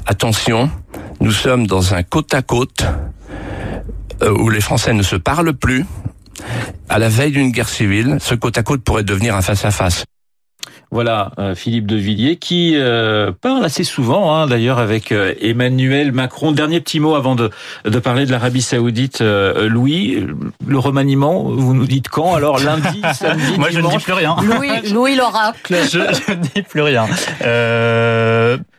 attention, 0.04 0.70
nous 1.20 1.32
sommes 1.32 1.66
dans 1.66 1.94
un 1.94 2.02
côte 2.02 2.34
à 2.34 2.42
côte 2.42 2.84
euh, 4.22 4.30
où 4.32 4.50
les 4.50 4.60
Français 4.60 4.92
ne 4.92 5.02
se 5.02 5.16
parlent 5.16 5.54
plus. 5.54 5.86
À 6.90 6.98
la 6.98 7.08
veille 7.08 7.32
d'une 7.32 7.50
guerre 7.50 7.68
civile, 7.70 8.18
ce 8.20 8.34
côte 8.34 8.58
à 8.58 8.62
côte 8.62 8.82
pourrait 8.82 9.02
devenir 9.02 9.34
un 9.34 9.42
face 9.42 9.64
à 9.64 9.70
face. 9.70 10.04
Voilà, 10.92 11.30
euh, 11.38 11.54
Philippe 11.54 11.86
de 11.86 11.94
Villiers 11.94 12.36
qui 12.36 12.72
euh, 12.74 13.30
parle 13.40 13.64
assez 13.64 13.84
souvent, 13.84 14.34
hein, 14.34 14.48
d'ailleurs, 14.48 14.80
avec 14.80 15.12
euh, 15.12 15.34
Emmanuel 15.40 16.10
Macron. 16.10 16.50
Dernier 16.50 16.80
petit 16.80 16.98
mot 16.98 17.14
avant 17.14 17.36
de, 17.36 17.50
de 17.84 17.98
parler 18.00 18.26
de 18.26 18.32
l'Arabie 18.32 18.60
Saoudite, 18.62 19.20
Louis. 19.20 20.26
Le 20.66 20.78
remaniement, 20.78 21.44
vous 21.44 21.74
nous 21.74 21.86
dites 21.86 22.08
quand? 22.08 22.34
Alors 22.34 22.58
lundi, 22.58 23.02
samedi, 23.14 23.56
Moi, 23.56 23.70
je 23.70 23.78
ne 23.78 23.88
dis 23.88 23.98
plus 23.98 24.12
rien. 24.14 24.34
Louis, 24.42 24.70
Louis 24.92 25.14
l'oracle. 25.14 25.76
je, 25.90 25.98
ne 26.32 26.42
dis 26.54 26.62
plus 26.62 26.82
rien. 26.82 27.06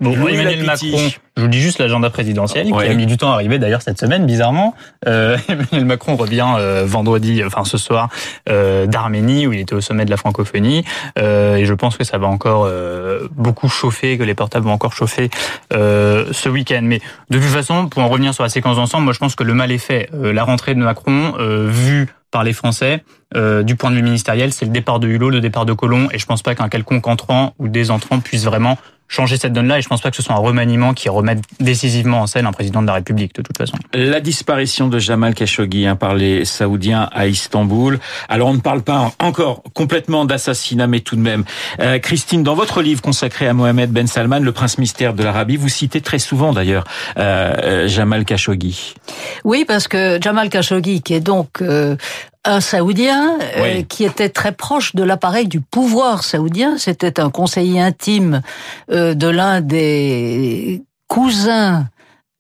bon, 0.02 0.28
Emmanuel 0.28 0.66
Macron. 0.66 1.10
Je 1.38 1.44
vous 1.44 1.48
dis 1.48 1.62
juste 1.62 1.80
l'agenda 1.80 2.10
présidentiel 2.10 2.68
qui 2.68 2.74
a 2.74 2.94
mis 2.94 3.06
du 3.06 3.16
temps 3.16 3.32
à 3.32 3.36
arriver 3.36 3.58
d'ailleurs 3.58 3.82
cette 3.82 4.00
semaine, 4.00 4.26
bizarrement. 4.26 4.76
Euh, 5.08 5.38
Emmanuel 5.50 5.86
Macron 5.86 6.18
revient 6.18 6.48
euh, 6.58 6.84
vendredi, 6.86 7.42
enfin 7.46 7.64
ce 7.64 7.78
soir, 7.78 8.10
euh, 8.50 8.86
d'Arménie 8.86 9.48
où 9.48 9.54
il 9.54 9.62
était 9.62 9.74
au 9.74 9.80
sommet 9.80 10.04
de 10.04 10.10
la 10.10 10.18
francophonie. 10.18 10.84
Euh, 11.18 11.56
et 11.56 11.66
je 11.66 11.74
pense 11.74 11.96
que 12.02 12.08
ça 12.08 12.18
va 12.18 12.28
encore 12.28 12.66
euh, 12.66 13.28
beaucoup 13.32 13.70
chauffer, 13.70 14.18
que 14.18 14.24
les 14.24 14.36
portables 14.36 14.66
vont 14.66 14.74
encore 14.74 14.94
chauffer 14.94 15.30
euh, 15.74 16.28
ce 16.32 16.50
week-end. 16.50 16.82
Mais 16.84 17.02
de 17.30 17.38
toute 17.38 17.48
façon, 17.48 17.88
pour 17.88 18.02
en 18.02 18.10
revenir 18.10 18.34
sur 18.34 18.44
la 18.44 18.50
séquence 18.50 18.78
d'ensemble, 18.78 19.06
moi 19.06 19.14
je 19.14 19.20
pense 19.20 19.36
que 19.36 19.44
le 19.44 19.54
mal 19.54 19.72
est 19.72 19.78
fait. 19.78 20.10
la 20.14 20.44
rentrée 20.44 20.76
de 20.76 20.80
Macron, 20.80 21.34
vue 21.68 22.08
par 22.32 22.44
les 22.44 22.54
Français, 22.54 23.04
du 23.36 23.76
point 23.76 23.92
de 23.92 23.96
vue 23.96 24.04
ministériel, 24.04 24.54
c'est 24.54 24.66
le 24.66 24.72
départ 24.72 25.00
de 25.00 25.08
Hulot, 25.08 25.30
le 25.30 25.42
départ 25.42 25.66
de 25.66 25.74
Colomb, 25.74 26.10
et 26.12 26.18
je 26.18 26.26
pense 26.26 26.42
pas 26.42 26.56
qu'un 26.56 26.70
quelconque 26.70 27.08
entrant 27.08 27.54
ou 27.60 27.68
des 27.68 27.92
entrants 27.92 28.20
puisse 28.20 28.46
vraiment 28.46 28.78
changer 29.12 29.38
cette 29.38 29.52
donne-là 29.52 29.78
et 29.78 29.82
je 29.82 29.90
pense 29.90 30.02
pas 30.02 30.10
que 30.10 30.16
ce 30.16 30.24
soit 30.24 30.34
un 30.34 30.40
remaniement 30.40 30.94
qui 30.94 31.10
remette 31.10 31.44
décisivement 31.60 32.22
en 32.22 32.28
scène 32.28 32.46
un 32.46 32.54
président 32.54 32.82
de 32.82 32.88
la 32.88 32.94
République 32.94 33.36
de 33.36 33.42
toute 33.42 33.58
façon. 33.58 33.78
La 33.94 34.22
disparition 34.22 34.88
de 34.88 35.00
Jamal 35.00 35.36
Khashoggi 35.36 35.86
hein, 35.86 35.98
par 35.98 36.16
les 36.16 36.46
Saoudiens 36.46 37.10
à 37.12 37.28
Istanbul. 37.28 38.00
Alors 38.30 38.48
on 38.48 38.54
ne 38.54 38.60
parle 38.60 38.82
pas 38.82 39.12
encore 39.20 39.64
complètement 39.74 40.24
d'assassinat, 40.24 40.88
mais 40.88 41.02
tout 41.02 41.18
de 41.18 41.22
même. 41.22 41.44
Euh, 41.82 42.00
Christine, 42.00 42.42
dans 42.42 42.56
votre 42.56 42.82
livre 42.82 43.02
consacré 43.02 43.48
à 43.48 43.54
Mohamed 43.54 43.92
Ben 43.92 44.08
Salman, 44.08 44.40
le 44.40 44.52
prince 44.54 44.78
mystère 44.78 45.14
de 45.14 45.24
l'Arabie, 45.24 45.58
vous 45.58 45.70
citez 45.70 46.00
très 46.00 46.20
souvent 46.20 46.54
d'ailleurs 46.54 46.86
euh, 47.18 47.54
euh 47.64 47.88
Jamal 47.90 48.24
Khashoggi. 48.24 48.96
Oui, 49.44 49.66
parce 49.68 49.90
que 49.90 50.20
Jamal 50.22 50.50
Khashoggi, 50.50 51.02
qui 51.02 51.14
est 51.14 51.20
donc 51.20 51.62
euh, 51.62 51.98
un 52.44 52.60
Saoudien 52.60 53.38
euh, 53.58 53.84
qui 53.84 54.04
était 54.04 54.30
très 54.30 54.52
proche 54.52 54.96
de 54.96 55.04
l'appareil 55.04 55.48
du 55.48 55.62
pouvoir 55.62 56.24
saoudien. 56.24 56.78
C'était 56.78 57.20
un 57.20 57.30
conseiller 57.30 57.80
intime 57.80 58.42
euh, 58.92 59.14
de 59.14 59.28
l'un 59.28 59.62
des 59.62 60.84
cousins 61.08 61.86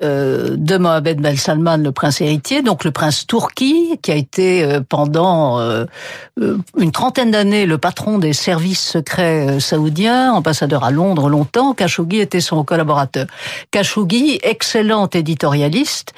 euh, 0.04 0.56
de 0.58 0.78
Mohamed 0.78 1.22
Ben 1.22 1.38
Salman, 1.38 1.78
le 1.78 1.92
prince 1.92 2.20
héritier, 2.20 2.64
donc 2.64 2.84
le 2.84 2.90
prince 2.90 3.28
Tourki, 3.28 4.00
qui 4.02 4.12
a 4.12 4.16
été 4.16 4.80
pendant 4.90 5.60
une 6.40 6.92
trentaine 6.92 7.30
d'années 7.30 7.68
le 7.68 7.78
patron 7.78 8.18
des 8.18 8.34
services 8.34 8.82
secrets 8.82 9.60
saoudiens, 9.60 10.34
ambassadeur 10.34 10.84
à 10.84 10.90
Londres 10.90 11.30
longtemps. 11.30 11.76
Khashoggi 11.76 12.20
était 12.20 12.42
son 12.42 12.64
collaborateur. 12.64 13.28
Khashoggi, 13.70 14.40
excellent 14.42 15.08
éditorialiste, 15.14 16.14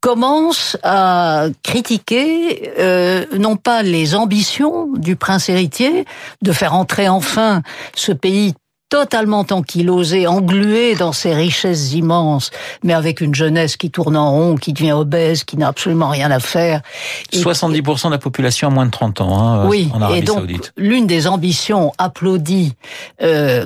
commence 0.00 0.78
à 0.82 1.46
critiquer 1.62 2.72
euh, 2.78 3.26
non 3.38 3.56
pas 3.56 3.82
les 3.82 4.14
ambitions 4.14 4.88
du 4.94 5.16
prince 5.16 5.48
héritier 5.48 6.04
de 6.42 6.52
faire 6.52 6.74
entrer 6.74 7.08
enfin 7.08 7.62
ce 7.94 8.12
pays 8.12 8.54
totalement 8.90 9.46
ankylosé, 9.50 10.26
englué 10.26 10.96
dans 10.96 11.12
ses 11.12 11.32
richesses 11.32 11.94
immenses, 11.94 12.50
mais 12.82 12.92
avec 12.92 13.20
une 13.20 13.34
jeunesse 13.34 13.76
qui 13.76 13.90
tourne 13.90 14.16
en 14.16 14.32
rond, 14.32 14.56
qui 14.56 14.72
devient 14.72 14.92
obèse, 14.92 15.44
qui 15.44 15.56
n'a 15.56 15.68
absolument 15.68 16.08
rien 16.08 16.30
à 16.32 16.40
faire. 16.40 16.82
70% 17.32 18.06
de 18.06 18.10
la 18.10 18.18
population 18.18 18.66
a 18.66 18.70
moins 18.70 18.86
de 18.86 18.90
30 18.90 19.20
ans 19.20 19.38
hein, 19.38 19.68
oui, 19.68 19.88
en 19.94 20.02
Arabie 20.02 20.18
et 20.18 20.22
donc, 20.22 20.72
L'une 20.76 21.06
des 21.06 21.28
ambitions 21.28 21.92
applaudies 21.98 22.74
euh, 23.22 23.64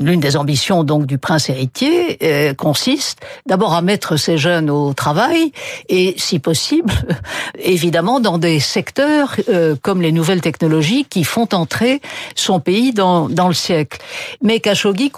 l'une 0.00 0.20
des 0.20 0.36
ambitions 0.36 0.84
donc 0.84 1.06
du 1.06 1.18
prince 1.18 1.48
héritier 1.48 2.18
euh, 2.22 2.54
consiste 2.54 3.20
d'abord 3.46 3.74
à 3.74 3.82
mettre 3.82 4.16
ces 4.16 4.38
jeunes 4.38 4.70
au 4.70 4.94
travail 4.94 5.52
et 5.88 6.14
si 6.18 6.38
possible 6.38 6.92
évidemment 7.58 8.20
dans 8.20 8.38
des 8.38 8.60
secteurs 8.60 9.36
euh, 9.48 9.76
comme 9.80 10.02
les 10.02 10.12
nouvelles 10.12 10.40
technologies 10.40 11.04
qui 11.04 11.24
font 11.24 11.48
entrer 11.52 12.00
son 12.34 12.60
pays 12.60 12.92
dans, 12.92 13.28
dans 13.28 13.48
le 13.48 13.54
siècle. 13.54 13.98
Mais 14.42 14.60
Khashoggi 14.60 15.10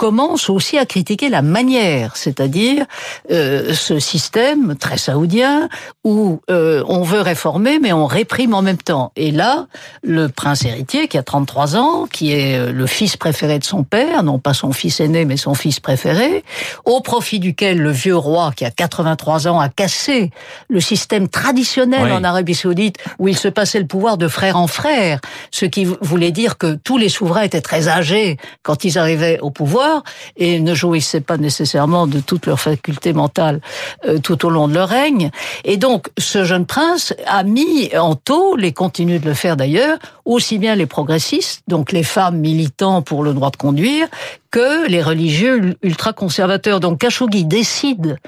commence 0.00 0.48
aussi 0.48 0.78
à 0.78 0.86
critiquer 0.86 1.28
la 1.28 1.42
manière, 1.42 2.16
c'est-à-dire 2.16 2.86
euh, 3.30 3.74
ce 3.74 3.98
système 3.98 4.74
très 4.74 4.96
saoudien 4.96 5.68
où 6.04 6.40
on 6.48 7.02
veut 7.02 7.20
réformer 7.20 7.78
mais 7.78 7.92
on 7.92 8.06
réprime 8.06 8.54
en 8.54 8.62
même 8.62 8.78
temps. 8.78 9.12
Et 9.16 9.30
là, 9.30 9.66
le 10.02 10.28
prince 10.28 10.64
héritier 10.64 11.06
qui 11.06 11.18
a 11.18 11.22
33 11.22 11.76
ans, 11.76 12.06
qui 12.10 12.32
est 12.32 12.72
le 12.72 12.86
fils 12.86 13.18
préféré 13.18 13.58
de 13.58 13.64
son 13.64 13.84
père, 13.84 14.22
non 14.22 14.38
pas 14.38 14.54
son 14.54 14.72
fils 14.72 15.00
aîné, 15.00 15.26
mais 15.26 15.36
son 15.36 15.52
fils 15.52 15.80
préféré, 15.80 16.44
au 16.86 17.02
profit 17.02 17.38
duquel 17.38 17.78
le 17.78 17.90
vieux 17.90 18.16
roi, 18.16 18.52
qui 18.56 18.64
a 18.64 18.70
83 18.70 19.48
ans, 19.48 19.60
a 19.60 19.68
cassé 19.68 20.30
le 20.70 20.80
système 20.80 21.28
traditionnel 21.28 22.10
en 22.10 22.24
Arabie 22.24 22.54
Saoudite, 22.54 22.96
où 23.18 23.28
il 23.28 23.36
se 23.36 23.48
passait 23.48 23.80
le 23.80 23.86
pouvoir 23.86 24.16
de 24.16 24.28
frère 24.28 24.56
en 24.56 24.66
frère, 24.66 25.20
ce 25.50 25.66
qui 25.66 25.84
voulait 26.00 26.32
dire 26.32 26.56
que 26.56 26.78
tous 26.82 26.96
les 26.96 27.10
souverains 27.10 27.42
étaient 27.42 27.60
très 27.60 27.88
âgés 27.88 28.38
quand 28.62 28.84
ils 28.84 28.98
arrivaient 28.98 29.38
au 29.40 29.50
pouvoir 29.50 29.89
et 30.36 30.60
ne 30.60 30.74
jouissaient 30.74 31.20
pas 31.20 31.36
nécessairement 31.36 32.06
de 32.06 32.20
toutes 32.20 32.46
leurs 32.46 32.60
facultés 32.60 33.12
mentales 33.12 33.60
euh, 34.06 34.18
tout 34.18 34.46
au 34.46 34.50
long 34.50 34.68
de 34.68 34.74
leur 34.74 34.88
règne. 34.88 35.30
Et 35.64 35.76
donc, 35.76 36.08
ce 36.18 36.44
jeune 36.44 36.66
prince 36.66 37.14
a 37.26 37.42
mis 37.42 37.90
en 37.96 38.14
taux, 38.14 38.56
et 38.70 38.72
continue 38.72 39.18
de 39.18 39.26
le 39.26 39.34
faire 39.34 39.56
d'ailleurs, 39.56 39.98
aussi 40.24 40.58
bien 40.58 40.74
les 40.74 40.86
progressistes, 40.86 41.62
donc 41.66 41.92
les 41.92 42.02
femmes 42.04 42.38
militant 42.38 43.02
pour 43.02 43.24
le 43.24 43.32
droit 43.34 43.50
de 43.50 43.56
conduire, 43.56 44.06
que 44.50 44.88
les 44.88 45.02
religieux 45.02 45.76
ultra-conservateurs. 45.82 46.80
Donc 46.80 46.98
Khashoggi 46.98 47.44
décide 47.44 48.18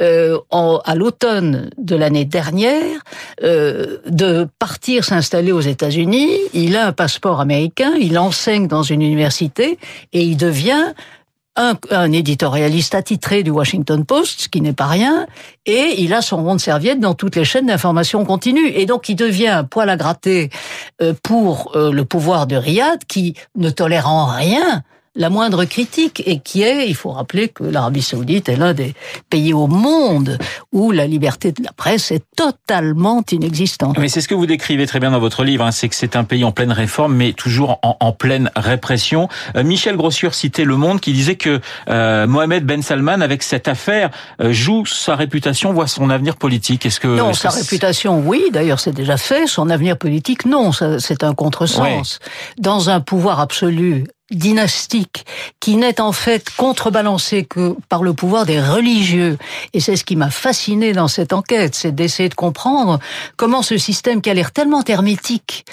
euh, 0.00 0.38
à 0.50 0.94
l'automne 0.94 1.70
de 1.78 1.96
l'année 1.96 2.24
dernière 2.24 3.00
euh, 3.42 3.98
de 4.06 4.48
partir 4.58 5.04
s'installer 5.04 5.52
aux 5.52 5.60
États-Unis. 5.60 6.30
Il 6.54 6.76
a 6.76 6.86
un 6.86 6.92
passeport 6.92 7.40
américain, 7.40 7.92
il 8.00 8.18
enseigne 8.18 8.68
dans 8.68 8.82
une 8.82 9.02
université 9.02 9.78
et 10.12 10.22
il 10.22 10.36
devient 10.36 10.94
un, 11.56 11.74
un, 11.90 12.12
éditorialiste 12.12 12.94
attitré 12.94 13.42
du 13.42 13.50
Washington 13.50 14.04
Post, 14.04 14.42
ce 14.42 14.48
qui 14.48 14.60
n'est 14.60 14.74
pas 14.74 14.86
rien, 14.86 15.26
et 15.64 15.94
il 15.98 16.12
a 16.12 16.20
son 16.20 16.44
rond 16.44 16.54
de 16.54 16.60
serviette 16.60 17.00
dans 17.00 17.14
toutes 17.14 17.34
les 17.36 17.44
chaînes 17.44 17.66
d'information 17.66 18.24
continue. 18.24 18.68
Et 18.68 18.84
donc 18.84 19.08
il 19.08 19.16
devient 19.16 19.48
un 19.48 19.64
poil 19.64 19.88
à 19.88 19.96
gratter 19.96 20.50
euh, 21.00 21.14
pour 21.22 21.72
euh, 21.74 21.90
le 21.90 22.04
pouvoir 22.04 22.46
de 22.46 22.56
Riyad, 22.56 23.04
qui 23.06 23.34
ne 23.56 23.70
tolère 23.70 24.08
en 24.08 24.26
rien 24.26 24.82
la 25.16 25.30
moindre 25.30 25.64
critique 25.64 26.22
et 26.26 26.38
qui 26.38 26.62
est, 26.62 26.88
il 26.88 26.94
faut 26.94 27.10
rappeler 27.10 27.48
que 27.48 27.64
l'Arabie 27.64 28.02
saoudite 28.02 28.48
est 28.48 28.56
l'un 28.56 28.74
des 28.74 28.94
pays 29.30 29.54
au 29.54 29.66
monde 29.66 30.38
où 30.72 30.90
la 30.92 31.06
liberté 31.06 31.52
de 31.52 31.62
la 31.62 31.72
presse 31.72 32.10
est 32.10 32.24
totalement 32.36 33.24
inexistante. 33.30 33.98
Mais 33.98 34.08
c'est 34.08 34.20
ce 34.20 34.28
que 34.28 34.34
vous 34.34 34.46
décrivez 34.46 34.86
très 34.86 35.00
bien 35.00 35.10
dans 35.10 35.18
votre 35.18 35.42
livre, 35.42 35.64
hein, 35.64 35.72
c'est 35.72 35.88
que 35.88 35.94
c'est 35.94 36.16
un 36.16 36.24
pays 36.24 36.44
en 36.44 36.52
pleine 36.52 36.72
réforme 36.72 37.14
mais 37.14 37.32
toujours 37.32 37.78
en, 37.82 37.96
en 37.98 38.12
pleine 38.12 38.50
répression. 38.56 39.28
Euh, 39.56 39.64
Michel 39.64 39.96
Grossure 39.96 40.34
citait 40.34 40.64
Le 40.64 40.76
Monde 40.76 41.00
qui 41.00 41.12
disait 41.12 41.36
que 41.36 41.60
euh, 41.88 42.26
Mohamed 42.26 42.64
Ben 42.64 42.82
Salman 42.82 43.20
avec 43.20 43.42
cette 43.42 43.68
affaire 43.68 44.10
euh, 44.40 44.52
joue 44.52 44.84
sa 44.86 45.16
réputation, 45.16 45.72
voit 45.72 45.86
son 45.86 46.10
avenir 46.10 46.36
politique. 46.36 46.84
Est-ce 46.84 47.00
que 47.00 47.08
Non, 47.08 47.32
sa 47.32 47.50
réputation 47.50 48.20
oui, 48.20 48.44
d'ailleurs 48.52 48.80
c'est 48.80 48.94
déjà 48.94 49.16
fait, 49.16 49.46
son 49.46 49.70
avenir 49.70 49.96
politique 49.96 50.44
non, 50.44 50.72
c'est 50.72 51.24
un 51.24 51.34
contresens. 51.34 52.18
Dans 52.58 52.90
un 52.90 53.00
pouvoir 53.00 53.40
absolu 53.40 54.04
dynastique 54.32 55.24
qui 55.60 55.76
n'est 55.76 56.00
en 56.00 56.10
fait 56.10 56.50
contrebalancé 56.56 57.44
que 57.44 57.76
par 57.88 58.02
le 58.02 58.12
pouvoir 58.12 58.44
des 58.44 58.60
religieux. 58.60 59.38
Et 59.72 59.80
c'est 59.80 59.94
ce 59.94 60.04
qui 60.04 60.16
m'a 60.16 60.30
fasciné 60.30 60.92
dans 60.92 61.06
cette 61.06 61.32
enquête, 61.32 61.76
c'est 61.76 61.94
d'essayer 61.94 62.28
de 62.28 62.34
comprendre 62.34 62.98
comment 63.36 63.62
ce 63.62 63.78
système 63.78 64.20
qui 64.20 64.30
a 64.30 64.34
l'air 64.34 64.50
tellement 64.50 64.82
hermétique 64.84 65.64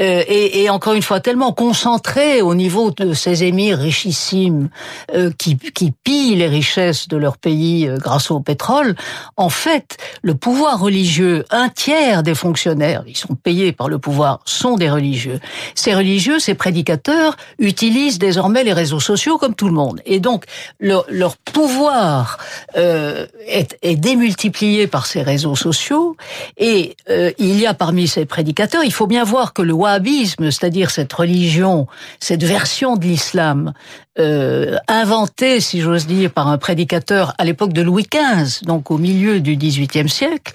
euh, 0.00 0.22
et, 0.26 0.62
et, 0.62 0.70
encore 0.70 0.94
une 0.94 1.02
fois 1.02 1.20
tellement 1.20 1.52
concentré 1.52 2.40
au 2.40 2.54
niveau 2.54 2.92
de 2.92 3.12
ces 3.12 3.44
émirs 3.44 3.78
richissimes 3.78 4.68
euh, 5.14 5.30
qui, 5.36 5.56
qui 5.56 5.90
pillent 5.90 6.36
les 6.36 6.46
richesses 6.46 7.08
de 7.08 7.16
leur 7.16 7.36
pays 7.36 7.88
euh, 7.88 7.98
grâce 7.98 8.30
au 8.30 8.40
pétrole, 8.40 8.94
en 9.36 9.48
fait, 9.48 9.98
le 10.22 10.34
pouvoir 10.34 10.80
religieux, 10.80 11.44
un 11.50 11.68
tiers 11.68 12.22
des 12.22 12.34
fonctionnaires, 12.34 13.02
ils 13.06 13.16
sont 13.16 13.34
payés 13.34 13.72
par 13.72 13.88
le 13.88 13.98
pouvoir, 13.98 14.40
sont 14.44 14.76
des 14.76 14.88
religieux. 14.88 15.40
Ces 15.74 15.94
religieux, 15.94 16.38
ces 16.38 16.54
prédicateurs, 16.54 17.36
utilisent 17.58 17.97
désormais 18.18 18.64
les 18.64 18.72
réseaux 18.72 19.00
sociaux 19.00 19.38
comme 19.38 19.54
tout 19.54 19.66
le 19.66 19.74
monde. 19.74 20.00
Et 20.06 20.20
donc, 20.20 20.44
leur, 20.80 21.04
pouvoir 21.52 22.38
euh, 22.76 23.26
est, 23.46 23.96
démultiplié 23.96 24.86
par 24.86 25.06
ces 25.06 25.22
réseaux 25.22 25.56
sociaux. 25.56 26.16
Et 26.56 26.96
euh, 27.10 27.32
il 27.38 27.58
y 27.58 27.66
a 27.66 27.74
parmi 27.74 28.06
ces 28.06 28.24
prédicateurs, 28.24 28.84
il 28.84 28.92
faut 28.92 29.06
bien 29.06 29.24
voir 29.24 29.52
que 29.52 29.62
le 29.62 29.72
wahhabisme, 29.72 30.50
c'est-à-dire 30.50 30.90
cette 30.90 31.12
religion, 31.12 31.86
cette 32.20 32.44
version 32.44 32.96
de 32.96 33.04
l'islam, 33.04 33.72
euh, 34.18 34.76
inventée, 34.88 35.60
si 35.60 35.80
j'ose 35.80 36.06
dire, 36.06 36.30
par 36.30 36.48
un 36.48 36.58
prédicateur 36.58 37.34
à 37.38 37.44
l'époque 37.44 37.72
de 37.72 37.82
Louis 37.82 38.06
XV, 38.10 38.64
donc 38.64 38.90
au 38.90 38.98
milieu 38.98 39.40
du 39.40 39.56
XVIIIe 39.56 40.08
siècle, 40.08 40.52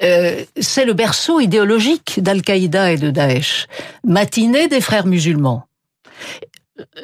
c'est 0.00 0.84
le 0.84 0.92
berceau 0.92 1.40
idéologique 1.40 2.20
d'Al-Qaïda 2.22 2.92
et 2.92 2.96
de 2.96 3.10
Daesh. 3.10 3.66
Matinée 4.04 4.68
des 4.68 4.80
frères 4.80 5.06
musulmans. 5.06 5.66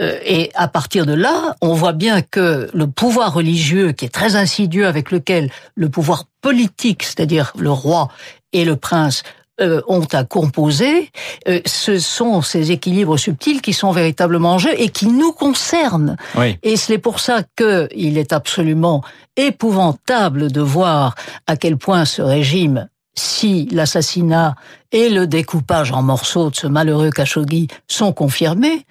Euh, 0.01 0.19
et 0.25 0.51
à 0.55 0.69
partir 0.69 1.07
de 1.07 1.13
là, 1.13 1.57
on 1.61 1.75
voit 1.75 1.93
bien 1.93 2.23
que 2.23 2.71
le 2.73 2.87
pouvoir 2.87 3.35
religieux, 3.35 3.93
qui 3.93 4.05
est 4.05 4.11
très 4.11 4.37
insidieux, 4.37 4.87
avec 4.87 5.11
lequel 5.11 5.51
le 5.75 5.89
pouvoir 5.89 6.25
politique, 6.41 7.03
c'est-à-dire 7.03 7.53
le 7.59 7.71
roi 7.71 8.09
et 8.53 8.65
le 8.65 8.77
prince, 8.77 9.23
euh, 9.61 9.83
ont 9.89 10.07
à 10.13 10.23
composer, 10.23 11.11
euh, 11.49 11.61
ce 11.67 11.99
sont 11.99 12.43
ces 12.43 12.71
équilibres 12.71 13.19
subtils 13.19 13.61
qui 13.61 13.73
sont 13.73 13.91
véritablement 13.91 14.55
en 14.55 14.59
jeu 14.59 14.71
et 14.77 14.89
qui 14.89 15.09
nous 15.09 15.33
concernent. 15.33 16.17
Et 16.63 16.77
c'est 16.77 16.99
pour 16.99 17.19
ça 17.19 17.43
qu'il 17.57 18.19
est 18.19 18.33
absolument 18.33 19.03
épouvantable 19.37 20.53
de 20.53 20.61
voir 20.61 21.17
à 21.49 21.57
quel 21.57 21.77
point 21.77 22.05
ce 22.05 22.23
régime 22.23 22.89
si 23.17 23.67
l'assassinat 23.73 24.55
et 24.93 25.09
le 25.09 25.27
découpage 25.27 25.91
en 25.91 26.03
morceaux 26.03 26.51
de 26.51 26.55
ce 26.55 26.69
malheureux 26.69 27.11
Khashoggi 27.11 27.67
sont 27.89 28.13
confirmés, 28.13 28.87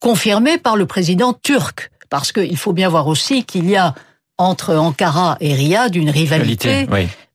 confirmé 0.00 0.58
par 0.58 0.76
le 0.76 0.86
président 0.86 1.32
turc. 1.32 1.90
Parce 2.10 2.32
qu'il 2.32 2.56
faut 2.56 2.72
bien 2.72 2.88
voir 2.88 3.06
aussi 3.06 3.44
qu'il 3.44 3.68
y 3.68 3.76
a 3.76 3.94
entre 4.38 4.76
Ankara 4.76 5.36
et 5.40 5.52
Riyad 5.52 5.94
une 5.94 6.10
rivalité, 6.10 6.86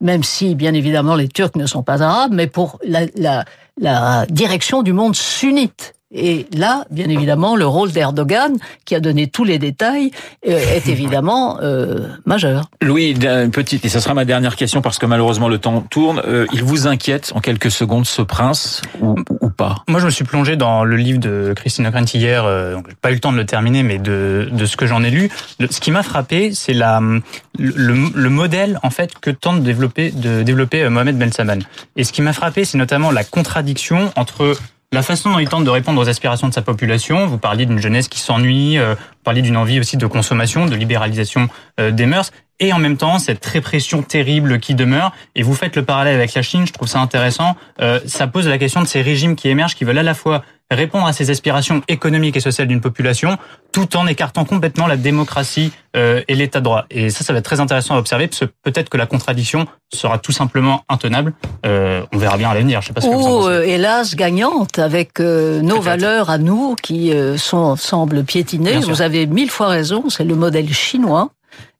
même 0.01 0.23
si 0.23 0.55
bien 0.55 0.73
évidemment 0.73 1.15
les 1.15 1.27
Turcs 1.27 1.55
ne 1.55 1.65
sont 1.67 1.83
pas 1.83 2.01
arabes, 2.01 2.31
mais 2.33 2.47
pour 2.47 2.79
la, 2.83 3.01
la, 3.15 3.45
la 3.79 4.25
direction 4.29 4.81
du 4.83 4.93
monde 4.93 5.15
sunnite. 5.15 5.93
Et 6.13 6.45
là, 6.55 6.85
bien 6.91 7.09
évidemment, 7.09 7.55
le 7.55 7.65
rôle 7.65 7.91
d'Erdogan, 7.91 8.55
qui 8.85 8.93
a 8.95 8.99
donné 8.99 9.27
tous 9.27 9.43
les 9.43 9.57
détails, 9.57 10.11
euh, 10.47 10.57
est 10.75 10.87
évidemment 10.87 11.59
euh, 11.61 12.07
majeur. 12.25 12.69
Louis, 12.81 13.11
une 13.11 13.51
petite, 13.51 13.83
et 13.83 13.89
ce 13.89 13.99
sera 13.99 14.13
ma 14.13 14.23
dernière 14.25 14.55
question 14.55 14.81
parce 14.81 14.99
que 14.99 15.05
malheureusement 15.05 15.49
le 15.49 15.57
temps 15.57 15.81
tourne. 15.89 16.21
Euh, 16.25 16.45
il 16.53 16.63
vous 16.63 16.87
inquiète 16.87 17.31
en 17.35 17.39
quelques 17.39 17.71
secondes 17.71 18.05
ce 18.05 18.21
prince 18.21 18.81
ou, 19.01 19.15
ou 19.41 19.49
pas? 19.49 19.77
Moi, 19.87 19.99
je 19.99 20.05
me 20.05 20.11
suis 20.11 20.23
plongé 20.23 20.55
dans 20.55 20.83
le 20.83 20.95
livre 20.97 21.19
de 21.19 21.53
Christine 21.55 21.87
Ockrent 21.87 22.05
hier. 22.13 22.45
Euh, 22.45 22.73
donc, 22.73 22.85
j'ai 22.89 22.95
pas 22.95 23.11
eu 23.11 23.15
le 23.15 23.19
temps 23.19 23.31
de 23.31 23.37
le 23.37 23.45
terminer, 23.45 23.81
mais 23.83 23.97
de, 23.97 24.49
de 24.51 24.65
ce 24.65 24.77
que 24.77 24.85
j'en 24.85 25.03
ai 25.03 25.09
lu, 25.09 25.29
le- 25.59 25.67
ce 25.71 25.79
qui 25.79 25.91
m'a 25.91 26.03
frappé, 26.03 26.51
c'est 26.53 26.73
la 26.73 27.01
le, 27.59 27.93
le 28.13 28.29
modèle 28.29 28.79
en 28.83 28.89
fait 28.89 29.11
que 29.19 29.29
tente 29.29 29.59
de 29.59 29.65
développer 29.65 30.11
de 30.11 30.43
développer 30.43 30.83
euh, 30.83 30.89
Mohamed 30.89 31.17
Ben 31.17 31.31
Salman. 31.31 31.59
Et 31.95 32.03
ce 32.03 32.11
qui 32.11 32.21
m'a 32.21 32.33
frappé, 32.33 32.65
c'est 32.65 32.77
notamment 32.77 33.11
la 33.11 33.23
contradiction 33.23 34.11
entre 34.15 34.55
la 34.93 35.01
façon 35.01 35.31
dont 35.31 35.39
il 35.39 35.49
tente 35.49 35.63
de 35.63 35.69
répondre 35.71 35.99
aux 35.99 36.07
aspirations 36.07 36.47
de 36.47 36.53
sa 36.53 36.61
population. 36.61 37.25
Vous 37.25 37.39
parliez 37.39 37.65
d'une 37.65 37.79
jeunesse 37.79 38.07
qui 38.07 38.19
s'ennuie, 38.19 38.77
euh, 38.77 38.93
vous 38.93 39.23
parliez 39.23 39.41
d'une 39.41 39.57
envie 39.57 39.79
aussi 39.79 39.97
de 39.97 40.05
consommation, 40.05 40.67
de 40.67 40.75
libéralisation 40.75 41.49
euh, 41.79 41.89
des 41.89 42.05
mœurs, 42.05 42.31
et 42.59 42.71
en 42.73 42.79
même 42.79 42.95
temps 42.95 43.17
cette 43.17 43.43
répression 43.43 44.03
terrible 44.03 44.59
qui 44.59 44.75
demeure. 44.75 45.11
Et 45.35 45.41
vous 45.41 45.55
faites 45.55 45.75
le 45.75 45.83
parallèle 45.83 46.15
avec 46.15 46.35
la 46.35 46.43
Chine, 46.43 46.67
je 46.67 46.73
trouve 46.73 46.87
ça 46.87 46.99
intéressant. 46.99 47.55
Euh, 47.81 47.99
ça 48.05 48.27
pose 48.27 48.47
la 48.47 48.59
question 48.59 48.81
de 48.83 48.87
ces 48.87 49.01
régimes 49.01 49.35
qui 49.35 49.49
émergent, 49.49 49.75
qui 49.75 49.83
veulent 49.83 49.97
à 49.97 50.03
la 50.03 50.13
fois 50.13 50.43
répondre 50.73 51.05
à 51.05 51.13
ces 51.13 51.29
aspirations 51.29 51.81
économiques 51.87 52.35
et 52.37 52.39
sociales 52.39 52.67
d'une 52.67 52.81
population, 52.81 53.37
tout 53.71 53.95
en 53.97 54.07
écartant 54.07 54.45
complètement 54.45 54.87
la 54.87 54.97
démocratie 54.97 55.71
euh, 55.95 56.21
et 56.27 56.35
l'état 56.35 56.59
de 56.59 56.63
droit. 56.63 56.85
Et 56.89 57.09
ça, 57.09 57.23
ça 57.23 57.33
va 57.33 57.39
être 57.39 57.45
très 57.45 57.59
intéressant 57.59 57.95
à 57.95 57.99
observer, 57.99 58.27
parce 58.27 58.39
que 58.39 58.45
peut-être 58.63 58.89
que 58.89 58.97
la 58.97 59.05
contradiction 59.05 59.65
sera 59.93 60.17
tout 60.17 60.31
simplement 60.31 60.83
intenable. 60.89 61.33
Euh, 61.65 62.03
on 62.11 62.17
verra 62.17 62.37
bien 62.37 62.49
à 62.49 62.53
l'avenir. 62.53 62.81
Je 62.81 62.87
sais 62.87 62.93
pas 62.93 63.01
ce 63.01 63.07
que 63.07 63.13
vous 63.13 63.21
en 63.21 63.31
Ou, 63.31 63.39
pensez. 63.41 63.49
euh, 63.49 63.63
hélas, 63.65 64.15
gagnante 64.15 64.79
avec 64.79 65.19
euh, 65.19 65.61
nos 65.61 65.81
valeurs 65.81 66.29
à 66.29 66.37
nous 66.37 66.75
qui 66.81 67.11
sont 67.37 67.75
semblent 67.75 68.23
piétinées. 68.23 68.77
Vous 68.79 69.01
avez 69.01 69.25
mille 69.27 69.49
fois 69.49 69.67
raison, 69.67 70.05
c'est 70.09 70.23
le 70.23 70.35
modèle 70.35 70.71
chinois. 70.73 71.29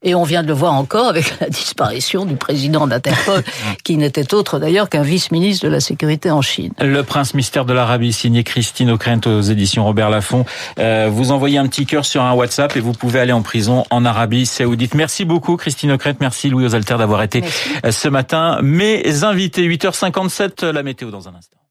Et 0.04 0.16
on 0.16 0.24
vient 0.24 0.44
de 0.44 0.48
le 0.48 0.54
voir 0.54 0.74
encore 0.74 1.08
avec 1.08 1.40
la 1.40 1.50
disparition 1.50 2.26
du 2.26 2.36
président 2.36 2.88
d'Interpol, 2.88 3.44
qui 3.84 3.98
n'était 3.98 4.34
autre 4.34 4.60
d'ailleurs 4.60 4.90
qu'un 4.90 5.02
vice-ministre 5.02 5.66
de 5.66 5.72
la 5.72 5.80
sécurité 5.80 6.30
en 6.30 6.42
Chine. 6.42 6.74
Le 6.82 7.04
prince 7.04 7.34
mystère 7.34 7.66
de 7.66 7.74
l'Arabie, 7.74 8.14
signé 8.14 8.44
Christine 8.44 8.92
O'Krent 8.92 9.28
aux 9.28 9.42
éditions 9.42 9.86
Robert 9.86 10.10
Laffont. 10.10 10.46
Euh, 10.80 11.10
vous 11.12 11.32
envoyez 11.32 11.58
un 11.58 11.68
petit 11.68 11.86
cœur 11.86 12.06
sur 12.06 12.22
un 12.22 12.34
WhatsApp 12.34 12.76
et 12.76 12.80
vous 12.80 12.94
pouvez 12.94 13.20
aller 13.20 13.32
en 13.32 13.42
prison 13.42 13.86
en 13.90 14.06
Arabie 14.06 14.46
Saoudite. 14.46 14.94
Merci 14.94 15.26
beaucoup 15.26 15.56
Christine 15.58 15.92
O'Krent, 15.92 16.16
merci 16.20 16.50
Louis 16.50 16.66
Osalter 16.66 16.98
d'avoir 16.98 17.24
été 17.24 17.42
Merci. 17.42 17.70
euh, 17.86 17.92
ce 17.92 18.08
matin. 18.10 18.60
Mes 18.62 19.24
invités, 19.24 19.68
8h57, 19.68 20.66
la 20.66 20.84
météo 20.84 21.12
dans 21.12 21.28
un 21.28 21.36
instant. 21.36 21.63